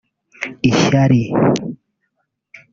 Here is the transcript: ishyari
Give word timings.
ishyari 0.69 1.23